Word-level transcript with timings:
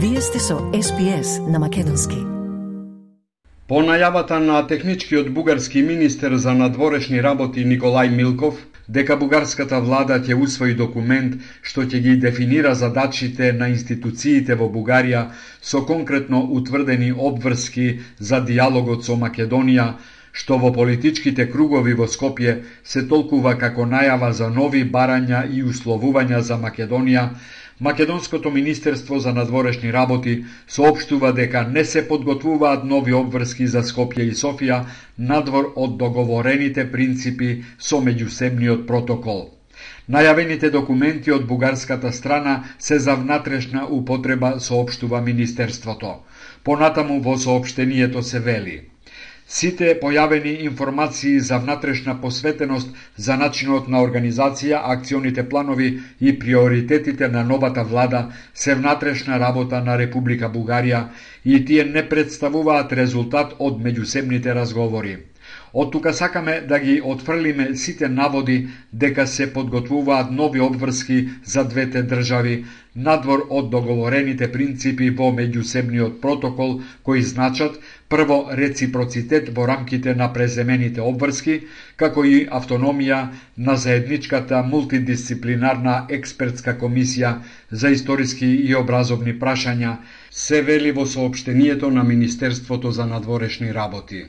Вие 0.00 0.20
сте 0.20 0.38
со 0.38 0.58
СПС 0.82 1.40
на 1.48 1.58
Македонски. 1.58 2.16
По 3.66 3.80
најавата 3.82 4.38
на 4.38 4.60
техничкиот 4.66 5.32
бугарски 5.34 5.82
министер 5.82 6.36
за 6.36 6.54
надворешни 6.54 7.22
работи 7.22 7.64
Николај 7.66 8.14
Милков, 8.14 8.54
дека 8.88 9.16
бугарската 9.16 9.80
влада 9.80 10.20
ќе 10.22 10.38
усвои 10.38 10.76
документ 10.78 11.42
што 11.62 11.82
ќе 11.82 11.98
ги 12.04 12.14
дефинира 12.26 12.76
задачите 12.78 13.50
на 13.52 13.72
институциите 13.74 14.54
во 14.54 14.70
Бугарија 14.70 15.24
со 15.60 15.82
конкретно 15.82 16.44
утврдени 16.46 17.10
обврски 17.12 17.90
за 18.20 18.40
диалогот 18.40 19.02
со 19.04 19.18
Македонија, 19.18 19.94
што 20.30 20.62
во 20.62 20.70
политичките 20.72 21.50
кругови 21.50 21.98
во 21.98 22.06
Скопје 22.06 22.60
се 22.84 23.08
толкува 23.10 23.58
како 23.58 23.82
најава 23.82 24.30
за 24.30 24.46
нови 24.48 24.84
барања 24.84 25.48
и 25.50 25.64
условувања 25.66 26.38
за 26.38 26.54
Македонија, 26.54 27.30
Македонското 27.80 28.50
Министерство 28.50 29.18
за 29.18 29.32
надворешни 29.32 29.92
работи 29.92 30.44
соопштува 30.68 31.32
дека 31.32 31.62
не 31.68 31.84
се 31.84 32.08
подготвуваат 32.08 32.84
нови 32.84 33.14
обврски 33.14 33.66
за 33.66 33.82
Скопје 33.86 34.24
и 34.26 34.34
Софија 34.34 34.78
надвор 35.18 35.68
од 35.76 35.94
договорените 36.00 36.86
принципи 36.92 37.50
со 37.78 38.00
меѓусебниот 38.02 38.82
протокол. 38.90 39.44
Најавените 40.10 40.72
документи 40.74 41.30
од 41.30 41.46
бугарската 41.46 42.12
страна 42.12 42.64
се 42.78 42.98
за 42.98 43.14
внатрешна 43.14 43.86
употреба, 43.86 44.56
соопштува 44.60 45.20
Министерството. 45.20 46.14
Понатаму 46.64 47.22
во 47.22 47.38
соопштението 47.38 48.22
се 48.22 48.40
вели– 48.40 48.80
Сите 49.56 49.86
појавени 50.00 50.50
информации 50.62 51.38
за 51.40 51.58
внатрешна 51.58 52.14
посветеност 52.24 52.90
за 53.26 53.36
начинот 53.42 53.86
на 53.94 54.02
организација, 54.06 54.80
акционите 54.94 55.44
планови 55.48 55.86
и 56.20 56.34
приоритетите 56.42 57.28
на 57.36 57.44
новата 57.52 57.84
влада 57.84 58.20
се 58.54 58.74
внатрешна 58.74 59.40
работа 59.40 59.80
на 59.86 59.96
Република 59.98 60.52
Бугарија 60.58 61.00
и 61.44 61.64
тие 61.64 61.84
не 61.96 62.04
представуваат 62.08 62.92
резултат 62.92 63.56
од 63.58 63.80
меѓусебните 63.88 64.54
разговори. 64.60 65.16
Од 65.72 65.92
тука 65.92 66.12
сакаме 66.12 66.60
да 66.60 66.78
ги 66.78 67.00
отфрлиме 67.04 67.66
сите 67.76 68.08
наводи 68.08 68.56
дека 68.92 69.26
се 69.26 69.52
подготвуваат 69.52 70.30
нови 70.30 70.60
обврски 70.60 71.28
за 71.44 71.64
двете 71.64 72.02
држави, 72.02 72.64
надвор 72.96 73.46
од 73.50 73.70
договорените 73.70 74.50
принципи 74.52 75.08
во 75.10 75.30
меѓусебниот 75.32 76.20
протокол 76.20 76.80
кои 77.02 77.22
значат 77.22 77.80
прво 78.08 78.38
реципроцитет 78.52 79.48
во 79.56 79.66
рамките 79.68 80.14
на 80.14 80.28
преземените 80.32 81.00
обврски, 81.00 81.56
како 81.96 82.24
и 82.24 82.46
автономија 82.60 83.18
на 83.56 83.76
заедничката 83.76 84.62
мултидисциплинарна 84.62 85.98
експертска 86.18 86.74
комисија 86.80 87.34
за 87.70 87.92
историски 87.98 88.46
и 88.46 88.74
образовни 88.74 89.36
прашања, 89.40 89.96
се 90.30 90.62
вели 90.62 90.92
во 90.92 91.06
сообштението 91.06 91.90
на 91.90 92.04
Министерството 92.04 92.90
за 92.90 93.06
надворешни 93.06 93.74
работи. 93.74 94.24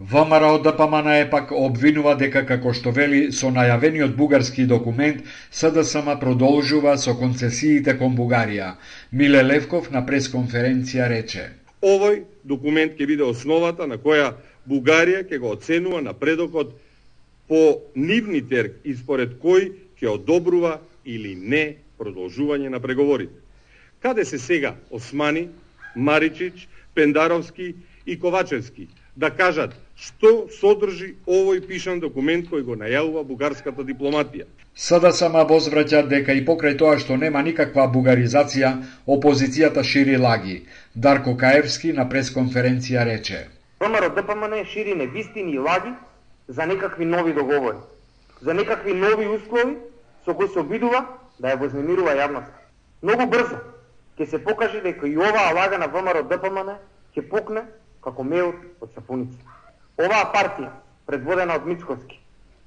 ВМРО 0.00 0.58
ДПМН 0.58 1.08
е 1.14 1.30
пак 1.30 1.52
обвинува 1.54 2.14
дека 2.18 2.40
како 2.46 2.72
што 2.74 2.90
вели 2.90 3.20
со 3.32 3.52
најавениот 3.54 4.16
бугарски 4.16 4.64
документ 4.66 5.20
СДСМ 5.50 6.16
продолжува 6.20 6.96
со 6.98 7.14
концесиите 7.14 7.94
кон 7.98 8.16
Бугарија. 8.18 8.72
Миле 9.12 9.42
Левков 9.46 9.90
на 9.94 10.02
пресконференција 10.06 11.08
рече: 11.12 11.44
Овој 11.82 12.22
документ 12.46 12.94
ќе 12.98 13.06
биде 13.10 13.26
основата 13.26 13.86
на 13.90 13.98
која 13.98 14.32
Бугарија 14.70 15.24
ќе 15.26 15.38
го 15.42 15.50
оценува 15.56 16.00
напредокот 16.02 16.74
по 17.50 17.82
нивни 17.94 18.42
терк 18.48 18.78
и 18.84 18.94
според 18.94 19.34
кој 19.42 19.72
ќе 19.98 20.12
одобрува 20.14 20.78
или 21.04 21.34
не 21.34 21.76
продолжување 21.98 22.70
на 22.70 22.80
преговорите. 22.80 23.34
Каде 24.02 24.24
се 24.24 24.38
сега 24.38 24.76
Османи, 24.90 25.48
Маричич, 25.94 26.68
Пендаровски 26.94 27.74
и 28.06 28.18
Ковачевски 28.18 28.88
да 29.16 29.30
кажат 29.30 29.74
што 30.02 30.48
содржи 30.50 31.14
овој 31.26 31.60
пишан 31.68 32.00
документ 32.00 32.48
кој 32.50 32.62
го 32.66 32.76
најавува 32.80 33.22
бугарската 33.28 33.84
дипломатија. 33.84 34.46
Сада 34.74 35.12
сама 35.12 35.44
возвраќа 35.50 36.00
дека 36.08 36.32
и 36.32 36.44
покрај 36.46 36.78
тоа 36.80 36.98
што 36.98 37.16
нема 37.16 37.42
никаква 37.42 37.84
бугаризација, 37.92 38.72
опозицијата 39.06 39.84
шири 39.84 40.16
лаги. 40.16 40.62
Дарко 40.94 41.36
Каевски 41.36 41.92
на 41.92 42.08
пресконференција 42.08 43.04
рече. 43.04 43.48
ВМРО 43.80 44.08
ДПМН 44.16 44.64
шири 44.72 44.94
невистини 44.94 45.52
и 45.52 45.58
лаги 45.58 45.92
за 46.48 46.66
некакви 46.66 47.04
нови 47.04 47.32
договори, 47.32 47.78
за 48.40 48.54
некакви 48.54 48.94
нови 48.94 49.28
услови 49.28 49.76
со 50.24 50.34
кои 50.34 50.48
се 50.48 50.58
обидува 50.58 51.04
да 51.38 51.52
ја 51.52 51.60
вознемирува 51.60 52.16
јавноста. 52.16 52.58
Многу 53.02 53.26
брзо 53.26 53.60
ќе 54.18 54.26
се 54.30 54.38
покаже 54.44 54.80
дека 54.80 55.06
и 55.06 55.16
оваа 55.16 55.52
лага 55.54 55.78
на 55.78 55.86
ВМРО 55.86 56.22
ДПМН 56.22 56.78
ќе 57.14 57.28
пукне 57.28 57.62
како 58.02 58.24
меот 58.24 58.58
од 58.82 58.90
сапуница. 58.94 59.38
Оваа 59.98 60.28
партија, 60.34 60.72
предводена 61.06 61.56
од 61.60 61.66
Мицковски, 61.66 62.18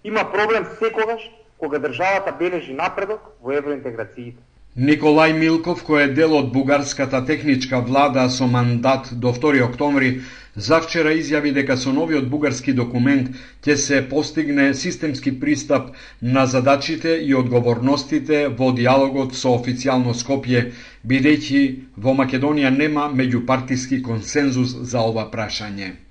има 0.03 0.23
проблем 0.31 0.67
секогаш 0.79 1.23
кога 1.57 1.79
државата 1.79 2.31
бележи 2.31 2.73
напредок 2.73 3.31
во 3.41 3.53
евроинтеграциите. 3.55 4.41
Николај 4.75 5.31
Милков, 5.39 5.85
кој 5.87 6.01
е 6.03 6.07
дел 6.15 6.33
од 6.35 6.49
бугарската 6.51 7.21
техничка 7.23 7.79
влада 7.79 8.25
со 8.29 8.43
мандат 8.43 9.07
до 9.23 9.31
2 9.31 9.61
октомври, 9.63 10.09
завчера 10.55 11.13
изјави 11.15 11.53
дека 11.55 11.77
со 11.77 11.93
новиот 11.95 12.27
бугарски 12.27 12.73
документ 12.75 13.29
ќе 13.63 13.75
се 13.79 14.01
постигне 14.09 14.73
системски 14.73 15.31
пристап 15.39 15.95
на 16.21 16.45
задачите 16.45 17.15
и 17.23 17.33
одговорностите 17.33 18.47
во 18.49 18.73
диалогот 18.75 19.31
со 19.33 19.55
официјално 19.55 20.11
Скопје, 20.11 20.71
бидејќи 21.07 21.63
во 21.95 22.11
Македонија 22.11 22.75
нема 22.75 23.07
меѓупартиски 23.07 24.01
консензус 24.01 24.75
за 24.91 24.99
ова 24.99 25.31
прашање. 25.31 26.04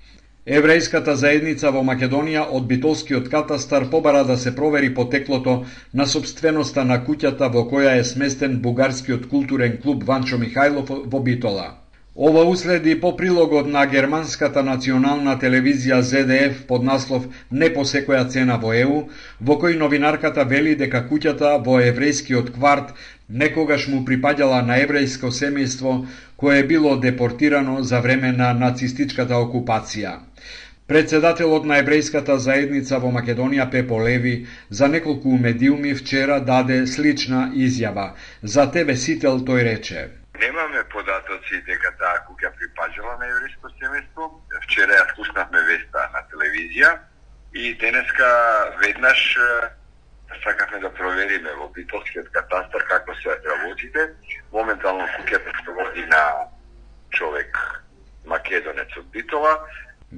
Еврејската 0.45 1.13
заедница 1.17 1.71
во 1.73 1.79
Македонија 1.85 2.41
од 2.57 2.65
Битолскиот 2.69 3.29
катастар 3.33 3.87
побара 3.93 4.19
да 4.23 4.35
се 4.37 4.51
провери 4.55 4.91
потеклото 4.93 5.55
на 5.93 6.05
собственоста 6.11 6.83
на 6.85 6.99
куќата 7.07 7.49
во 7.55 7.63
која 7.71 7.95
е 8.01 8.03
сместен 8.03 8.59
бугарскиот 8.61 9.25
културен 9.31 9.79
клуб 9.81 10.03
Ванчо 10.03 10.37
Михајлов 10.37 10.91
во 11.15 11.23
Битола. 11.29 11.65
Ова 12.15 12.43
уследи 12.49 12.93
по 13.01 13.17
прилогот 13.17 13.67
на 13.67 13.87
германската 13.87 14.61
национална 14.63 15.33
телевизија 15.39 15.99
ЗДФ 15.99 16.61
под 16.67 16.83
наслов 16.83 17.25
Не 17.51 17.73
по 17.73 17.81
секоја 17.81 18.29
цена 18.29 18.59
во 18.61 18.71
ЕУ, 18.73 19.01
во 19.41 19.57
кој 19.57 19.75
новинарката 19.81 20.45
вели 20.45 20.75
дека 20.75 21.01
куќата 21.09 21.57
во 21.65 21.81
еврејскиот 21.81 22.53
кварт 22.53 22.93
некогаш 23.29 23.87
му 23.87 24.05
припаѓала 24.05 24.61
на 24.61 24.77
еврејско 24.85 25.33
семејство 25.33 26.05
кое 26.37 26.63
било 26.63 26.95
депортирано 26.97 27.81
за 27.83 27.99
време 27.99 28.31
на 28.31 28.53
нацистичката 28.53 29.41
окупација. 29.41 30.19
Председателот 30.87 31.63
на 31.65 31.79
еврејската 31.81 32.35
заедница 32.37 32.99
во 33.01 33.09
Македонија 33.13 33.63
Пепо 33.73 33.97
Леви 34.05 34.33
за 34.69 34.87
неколку 34.87 35.31
медиуми 35.45 35.93
вчера 35.97 36.35
даде 36.39 36.75
слична 36.85 37.39
изјава. 37.65 38.11
За 38.43 38.65
тебе 38.75 38.93
сител 38.95 39.39
тој 39.47 39.63
рече: 39.65 40.03
Немаме 40.37 40.83
податоци 40.93 41.57
дека 41.65 41.89
таа 41.97 42.19
куќа 42.27 42.51
припаѓала 42.59 43.17
на 43.17 43.29
еврејско 43.31 43.71
семејство. 43.79 44.29
Вчера 44.67 44.93
ја 44.99 45.07
спуснавме 45.13 45.63
веста 45.71 46.03
на 46.13 46.21
телевизија 46.29 46.91
и 47.53 47.73
денеска 47.81 48.29
веднаш 48.83 49.23
да 50.29 50.37
сакавме 50.43 50.83
да 50.85 50.93
провериме 50.93 51.55
во 51.63 51.71
битолскиот 51.73 52.29
катастар 52.29 52.85
како 52.91 53.15
се 53.23 53.33
работите. 53.49 54.05
Моментално 54.53 55.09
куќата 55.17 55.57
што 55.63 55.73
води 55.81 56.05
на 56.13 56.23
човек 57.09 57.57
македонец 58.25 58.93
од 59.01 59.09
Битола 59.09 59.57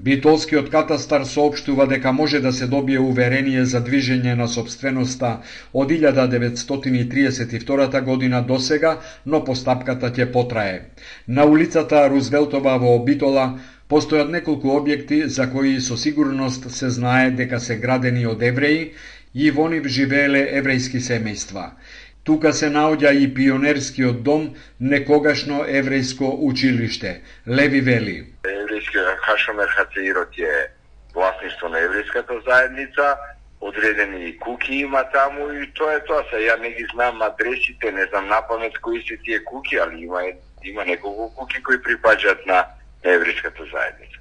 Битолскиот 0.04 0.70
катастар 0.70 1.24
соопштува 1.26 1.88
дека 1.88 2.12
може 2.12 2.40
да 2.40 2.54
се 2.54 2.68
добие 2.68 3.00
уверение 3.00 3.66
за 3.66 3.82
движење 3.82 4.36
на 4.38 4.48
собственоста 4.48 5.42
од 5.74 5.90
1932 5.92 8.04
година 8.04 8.42
до 8.42 8.60
сега, 8.60 9.00
но 9.26 9.44
постапката 9.44 10.12
ќе 10.12 10.32
потрае. 10.32 10.82
На 11.28 11.46
улицата 11.46 12.10
Рузвелтова 12.10 12.78
во 12.78 13.00
Битола 13.10 13.60
постојат 13.90 14.30
неколку 14.38 14.68
објекти 14.78 15.26
за 15.26 15.50
кои 15.50 15.82
со 15.82 15.98
сигурност 15.98 16.72
се 16.72 16.90
знае 16.90 17.32
дека 17.32 17.60
се 17.60 17.76
градени 17.76 18.26
од 18.26 18.44
евреи 18.44 18.92
и 19.34 19.52
во 19.52 19.70
нив 19.70 19.88
живееле 19.88 20.46
еврејски 20.62 21.00
семејства. 21.10 21.72
Тука 22.28 22.50
се 22.52 22.68
наоѓа 22.68 23.14
и 23.16 23.28
пионерскиот 23.36 24.18
дом, 24.24 24.48
некогашно 24.80 25.62
еврејско 25.80 26.28
училиште. 26.50 27.22
Леви 27.48 27.80
вели. 27.80 28.16
Еврејскиот 28.44 29.22
Хашомер 29.24 29.72
Хацеирот 29.78 30.36
е 30.36 30.58
власништво 31.16 31.70
на 31.72 31.80
еврејската 31.86 32.42
заедница, 32.50 33.16
одредени 33.62 34.34
куки 34.44 34.76
има 34.76 35.06
таму 35.16 35.48
и 35.56 35.72
тоа 35.80 35.96
е 35.96 36.04
тоа. 36.04 36.26
Се 36.28 36.44
ја 36.50 36.60
не 36.60 36.76
ги 36.76 36.86
знам 36.92 37.24
адресите, 37.24 37.96
не 37.96 38.06
знам 38.12 38.28
напамет 38.28 38.76
кои 38.84 39.02
се 39.08 39.18
тие 39.24 39.40
куки, 39.44 39.80
али 39.80 40.04
има 40.04 40.28
има 40.64 40.86
неколку 40.86 41.32
куки 41.36 41.64
кои 41.64 41.80
припаѓаат 41.80 42.44
на 42.46 42.66
еврејската 43.08 43.72
заедница 43.72 44.20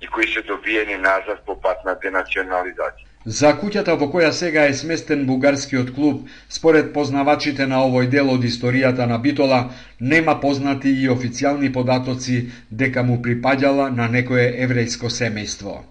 и 0.00 0.06
кои 0.06 0.28
се 0.28 0.42
добиени 0.42 0.96
назад 0.96 1.40
по 1.46 1.56
пат 1.56 1.80
на 1.84 1.96
денационализација. 1.96 3.07
За 3.26 3.50
куќата 3.60 3.96
во 3.98 4.06
која 4.12 4.30
сега 4.32 4.64
е 4.68 4.74
сместен 4.74 5.26
бугарскиот 5.26 5.90
клуб, 5.94 6.20
според 6.48 6.92
познавачите 6.92 7.66
на 7.66 7.82
овој 7.88 8.08
дел 8.08 8.30
од 8.30 8.44
историјата 8.44 9.06
на 9.10 9.18
Битола, 9.18 9.60
нема 10.00 10.38
познати 10.40 10.94
и 11.02 11.08
официјални 11.10 11.72
податоци 11.72 12.48
дека 12.70 13.02
му 13.02 13.18
припаѓала 13.18 13.90
на 13.90 14.08
некое 14.08 14.48
еврејско 14.66 15.10
семејство. 15.10 15.82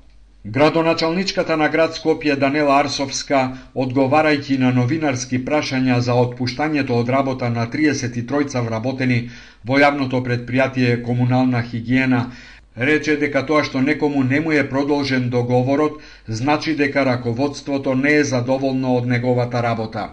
Градоначалничката 0.45 1.57
на 1.57 1.67
град 1.67 1.97
Скопје 1.99 2.37
Данела 2.39 2.77
Арсовска, 2.79 3.39
одговарајќи 3.75 4.57
на 4.59 4.71
новинарски 4.71 5.43
прашања 5.43 5.97
за 5.99 6.13
отпуштањето 6.15 7.01
од 7.03 7.09
работа 7.09 7.49
на 7.49 7.67
33 7.67 8.61
вработени 8.67 9.29
во 9.65 9.79
јавното 9.81 10.23
предпријатие 10.23 11.01
Комунална 11.03 11.61
хигиена, 11.61 12.29
рече 12.77 13.17
дека 13.17 13.43
тоа 13.45 13.63
што 13.63 13.81
некому 13.81 14.23
не 14.23 14.39
му 14.39 14.51
е 14.51 14.69
продолжен 14.69 15.29
договорот, 15.29 16.01
значи 16.27 16.75
дека 16.75 17.05
раководството 17.05 17.95
не 17.95 18.13
е 18.21 18.23
задоволно 18.23 18.95
од 18.95 19.07
неговата 19.07 19.63
работа. 19.63 20.09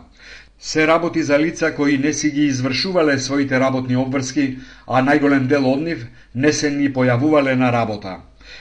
Се 0.58 0.86
работи 0.86 1.22
за 1.22 1.38
лица 1.38 1.74
кои 1.74 1.98
не 1.98 2.12
си 2.12 2.30
ги 2.30 2.44
извршувале 2.46 3.18
своите 3.18 3.60
работни 3.60 3.96
обврски, 3.96 4.58
а 4.86 5.02
најголем 5.02 5.46
дел 5.46 5.66
од 5.68 5.82
нив 5.82 6.06
не 6.34 6.52
се 6.52 6.70
ни 6.70 6.88
појавувале 6.88 7.54
на 7.54 7.72
работа. 7.72 8.20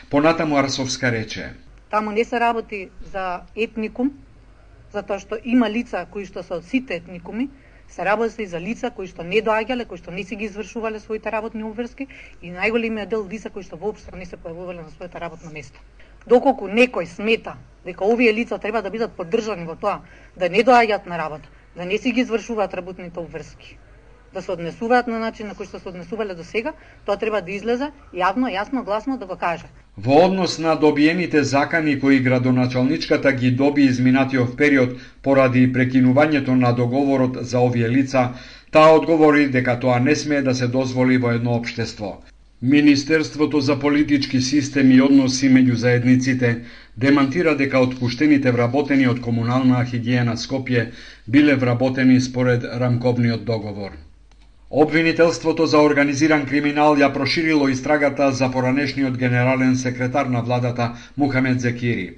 Понатаму 0.09 0.57
Арсовска 0.57 1.11
рече. 1.11 1.53
Таму 1.89 2.11
не 2.11 2.25
се 2.25 2.39
работи 2.39 2.89
за 3.13 3.41
етникум, 3.55 4.11
затоа 4.91 5.19
што 5.19 5.38
има 5.44 5.69
лица 5.69 6.05
кои 6.11 6.25
што 6.25 6.44
се 6.44 6.59
од 6.59 6.65
сите 6.65 7.00
етникуми, 7.00 7.47
се 7.94 8.06
работи 8.06 8.45
за 8.45 8.60
лица 8.60 8.90
кои 8.90 9.07
што 9.07 9.22
не 9.24 9.42
доаѓале, 9.45 9.86
кои 9.86 10.01
што 10.01 10.12
не 10.12 10.24
си 10.25 10.36
ги 10.36 10.48
извршувале 10.50 11.00
своите 11.00 11.31
работни 11.31 11.63
обврски 11.63 12.07
и 12.42 12.50
најголемиот 12.50 13.12
дел 13.12 13.28
лица 13.30 13.51
кои 13.54 13.62
што 13.62 13.78
воопшто 13.78 14.18
не 14.18 14.25
се 14.25 14.38
појавувале 14.38 14.81
на 14.81 14.90
своето 14.95 15.22
работно 15.22 15.54
место. 15.54 15.78
Доколку 16.25 16.66
некој 16.66 17.06
смета 17.06 17.54
дека 17.86 18.06
овие 18.06 18.34
лица 18.34 18.57
треба 18.57 18.81
да 18.81 18.90
бидат 18.90 19.13
поддржани 19.13 19.69
во 19.69 19.75
тоа 19.75 20.01
да 20.36 20.50
не 20.50 20.66
доаѓаат 20.66 21.06
на 21.06 21.22
работа, 21.22 21.50
да 21.75 21.86
не 21.86 21.98
си 21.98 22.12
ги 22.12 22.25
извршуваат 22.25 22.74
работните 22.74 23.19
обврски, 23.19 23.78
да 24.34 24.42
се 24.42 24.51
однесуваат 24.57 25.07
на 25.07 25.19
начин 25.19 25.48
на 25.48 25.54
кој 25.54 25.69
што 25.69 25.80
се 25.80 25.89
однесувале 25.94 26.34
до 26.34 26.44
сега, 26.44 26.74
тоа 27.06 27.18
треба 27.22 27.42
да 27.42 27.51
излезе 27.51 27.92
јавно, 28.13 28.50
јасно, 28.50 28.84
гласно 28.84 29.18
да 29.18 29.30
го 29.30 29.38
каже. 29.38 29.69
Во 29.98 30.25
однос 30.25 30.57
на 30.60 30.75
добиените 30.75 31.44
закани 31.44 32.00
кои 32.00 32.19
градоначалничката 32.19 33.31
ги 33.31 33.51
доби 33.51 33.84
изминатиот 33.86 34.56
период 34.57 34.95
поради 35.22 35.68
прекинувањето 35.74 36.56
на 36.56 36.72
договорот 36.80 37.38
за 37.42 37.60
овие 37.60 37.90
лица, 37.90 38.24
таа 38.72 38.95
одговори 38.95 39.44
дека 39.56 39.75
тоа 39.80 40.00
не 40.00 40.16
смее 40.16 40.42
да 40.42 40.56
се 40.56 40.68
дозволи 40.68 41.18
во 41.18 41.31
едно 41.31 41.54
општество. 41.57 42.24
Министерството 42.62 43.60
за 43.60 43.80
политички 43.80 44.42
систем 44.42 44.92
и 44.92 45.01
односи 45.01 45.50
меѓу 45.50 45.74
заедниците 45.74 46.56
демантира 46.98 47.54
дека 47.56 47.80
отпуштените 47.80 48.51
вработени 48.51 49.07
од 49.07 49.22
комунална 49.22 49.86
хигиена 49.86 50.38
Скопје 50.38 50.88
биле 51.28 51.56
вработени 51.56 52.22
според 52.22 52.63
рамковниот 52.63 53.46
договор. 53.46 53.92
Обвинителството 54.75 55.66
за 55.70 55.78
организиран 55.86 56.48
криминал 56.50 56.96
ја 56.98 57.12
проширило 57.14 57.68
истрагата 57.70 58.31
за 58.34 58.48
поранешниот 58.52 59.18
генерален 59.22 59.75
секретар 59.78 60.25
на 60.25 60.42
владата 60.42 60.88
Мухамед 61.18 61.62
Зекири. 61.62 62.16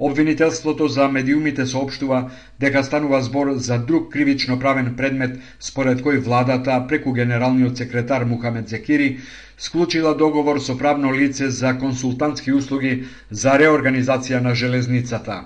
Обвинителството 0.00 0.88
за 0.88 1.08
медиумите 1.08 1.66
соопштува 1.66 2.30
дека 2.60 2.84
станува 2.84 3.20
збор 3.22 3.52
за 3.56 3.78
друг 3.78 4.08
кривично 4.12 4.58
правен 4.58 4.94
предмет 4.96 5.36
според 5.60 6.00
кој 6.00 6.24
владата 6.24 6.80
преку 6.88 7.12
генералниот 7.12 7.76
секретар 7.76 8.24
Мухамед 8.24 8.68
Зекири 8.68 9.18
склучила 9.58 10.14
договор 10.16 10.60
со 10.60 10.78
правно 10.78 11.12
лице 11.12 11.50
за 11.50 11.76
консултантски 11.76 12.52
услуги 12.52 13.04
за 13.30 13.60
реорганизација 13.60 14.40
на 14.40 14.54
железницата. 14.54 15.44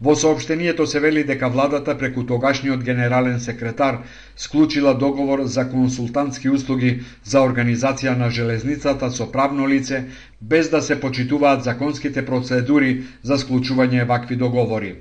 Во 0.00 0.14
сообштението 0.14 0.86
се 0.86 1.00
вели 1.00 1.24
дека 1.26 1.48
владата 1.50 1.98
преку 1.98 2.22
тогашниот 2.26 2.84
генерален 2.84 3.40
секретар 3.40 3.98
склучила 4.36 4.94
договор 4.94 5.42
за 5.42 5.64
консултантски 5.70 6.48
услуги 6.50 7.00
за 7.24 7.42
организација 7.42 8.14
на 8.18 8.30
железницата 8.30 9.10
со 9.10 9.26
правно 9.32 9.66
лице, 9.66 10.04
без 10.40 10.70
да 10.70 10.82
се 10.82 11.00
почитуваат 11.00 11.64
законските 11.64 12.24
процедури 12.26 13.02
за 13.22 13.38
склучување 13.38 14.06
вакви 14.06 14.36
договори. 14.36 14.94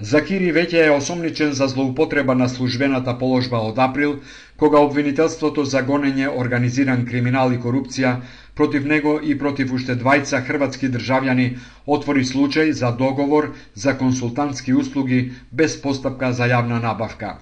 Закири 0.00 0.52
веќе 0.52 0.86
е 0.86 0.94
осомничен 0.94 1.52
за 1.52 1.66
злоупотреба 1.66 2.34
на 2.34 2.48
службената 2.48 3.18
положба 3.18 3.58
од 3.58 3.78
април, 3.78 4.18
кога 4.56 4.78
обвинителството 4.78 5.64
за 5.64 5.82
гонење 5.82 6.28
организиран 6.28 7.06
криминал 7.06 7.52
и 7.52 7.58
корупција 7.58 8.20
против 8.56 8.84
него 8.84 9.20
и 9.22 9.36
против 9.38 9.72
уште 9.72 9.94
двајца 10.00 10.40
хрватски 10.46 10.88
државјани 10.94 11.48
отвори 11.86 12.24
случај 12.24 12.70
за 12.70 12.90
договор 13.02 13.52
за 13.74 13.94
консултантски 13.98 14.72
услуги 14.72 15.20
без 15.52 15.76
постапка 15.82 16.32
за 16.32 16.48
јавна 16.48 16.80
набавка. 16.80 17.36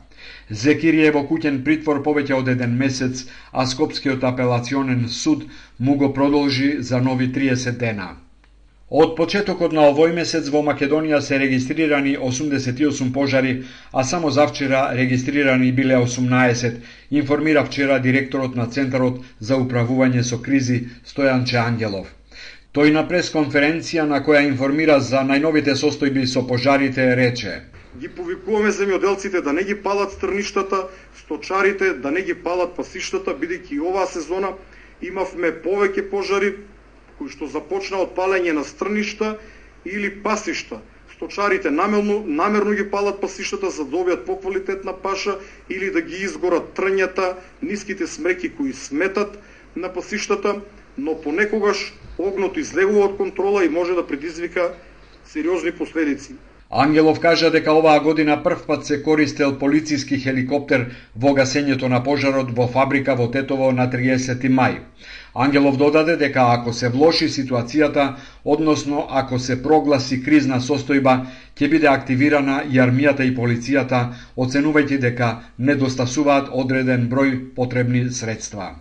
Зекири 0.50 1.06
е 1.06 1.14
во 1.14 1.22
куќен 1.30 1.62
притвор 1.64 2.02
повеќе 2.02 2.34
од 2.40 2.50
еден 2.56 2.76
месец, 2.82 3.24
а 3.52 3.66
Скопскиот 3.66 4.24
апелационен 4.24 5.08
суд 5.08 5.46
му 5.78 5.96
го 5.96 6.12
продолжи 6.12 6.76
за 6.82 7.00
нови 7.00 7.32
30 7.32 7.78
дена. 7.78 8.23
Од 8.90 9.14
почетокот 9.16 9.72
на 9.72 9.86
овој 9.88 10.12
месец 10.12 10.48
во 10.52 10.60
Македонија 10.62 11.20
се 11.24 11.38
регистрирани 11.40 12.16
88 12.18 13.12
пожари, 13.12 13.64
а 13.92 14.04
само 14.04 14.30
завчера 14.30 14.90
регистрирани 14.92 15.72
биле 15.72 15.96
18, 15.96 16.74
информира 17.10 17.64
вчера 17.64 17.98
директорот 17.98 18.56
на 18.56 18.66
Центарот 18.66 19.24
за 19.40 19.56
управување 19.56 20.22
со 20.22 20.36
кризи 20.38 20.80
Стојанче 21.06 21.56
Ангелов. 21.56 22.12
Тој 22.74 22.92
на 22.92 23.08
пресконференција 23.08 24.04
на 24.04 24.20
која 24.20 24.44
информира 24.44 25.00
за 25.00 25.24
најновите 25.24 25.74
состојби 25.80 26.26
со 26.26 26.44
пожарите 26.46 27.14
рече 27.16 27.62
ги 28.00 28.08
повикуваме 28.10 28.70
земјоделците 28.74 29.40
да 29.40 29.52
не 29.52 29.62
ги 29.64 29.74
палат 29.82 30.12
стрништата, 30.12 30.88
сточарите 31.14 31.92
да 31.94 32.10
не 32.10 32.22
ги 32.26 32.34
палат 32.34 32.74
пасиштата, 32.76 33.30
бидејќи 33.38 33.78
оваа 33.80 34.06
сезона 34.10 34.50
имавме 35.00 35.52
повеќе 35.66 36.10
пожари, 36.10 36.56
кој 37.18 37.30
што 37.30 37.46
започна 37.46 38.00
од 38.04 38.14
палење 38.16 38.52
на 38.52 38.64
стрништа 38.64 39.38
или 39.84 40.10
пасишта. 40.22 40.80
Сточарите 41.14 41.70
намерно, 41.70 42.24
намерно 42.26 42.72
ги 42.74 42.90
палат 42.90 43.20
пасиштата 43.20 43.70
за 43.70 43.84
да 43.84 43.96
добијат 43.96 44.24
поквалитетна 44.26 44.92
паша 44.92 45.38
или 45.70 45.90
да 45.90 46.02
ги 46.02 46.24
изгорат 46.26 46.72
трњата, 46.74 47.36
ниските 47.62 48.06
смреки 48.06 48.50
кои 48.50 48.72
сметат 48.72 49.38
на 49.76 49.92
пасиштата, 49.92 50.60
но 50.98 51.14
понекогаш 51.20 51.92
огнот 52.18 52.56
излегува 52.56 53.06
од 53.10 53.16
контрола 53.16 53.64
и 53.64 53.68
може 53.68 53.94
да 53.94 54.06
предизвика 54.06 54.74
сериозни 55.24 55.72
последици. 55.72 56.34
Ангелов 56.70 57.20
кажа 57.20 57.50
дека 57.50 57.72
оваа 57.72 58.00
година 58.00 58.42
првпат 58.42 58.86
се 58.86 59.02
користел 59.02 59.58
полициски 59.58 60.18
хеликоптер 60.18 60.86
во 61.16 61.34
гасењето 61.36 61.88
на 61.88 62.00
пожарот 62.02 62.50
во 62.56 62.66
фабрика 62.66 63.14
во 63.14 63.28
Тетово 63.30 63.70
на 63.72 63.86
30 63.90 64.48
мај. 64.48 64.78
Ангелов 65.34 65.76
додаде 65.76 66.16
дека 66.16 66.46
ако 66.52 66.72
се 66.72 66.88
влоши 66.88 67.28
ситуацијата, 67.28 68.14
односно 68.44 69.06
ако 69.10 69.38
се 69.38 69.62
прогласи 69.62 70.22
кризна 70.24 70.60
состојба, 70.60 71.26
ќе 71.54 71.70
биде 71.70 71.88
активирана 71.88 72.62
и 72.70 72.80
армијата 72.80 73.22
и 73.22 73.36
полицијата, 73.36 74.14
оценувајќи 74.36 74.98
дека 74.98 75.42
недостасуваат 75.58 76.48
одреден 76.52 77.10
број 77.10 77.54
потребни 77.54 78.10
средства. 78.10 78.74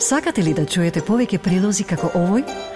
Сакате 0.00 0.42
ли 0.42 0.54
да 0.54 0.64
чуете 0.64 1.00
повеќе 1.00 1.38
прилози 1.38 1.84
како 1.84 2.10
овој? 2.14 2.75